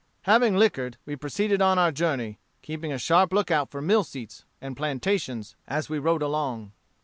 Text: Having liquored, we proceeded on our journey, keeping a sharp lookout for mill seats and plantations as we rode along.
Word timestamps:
Having 0.23 0.57
liquored, 0.57 0.97
we 1.05 1.15
proceeded 1.15 1.61
on 1.61 1.77
our 1.77 1.91
journey, 1.91 2.39
keeping 2.63 2.91
a 2.91 2.97
sharp 2.97 3.31
lookout 3.31 3.69
for 3.69 3.83
mill 3.83 4.03
seats 4.03 4.45
and 4.59 4.75
plantations 4.75 5.55
as 5.67 5.89
we 5.89 5.99
rode 5.99 6.23
along. 6.23 6.71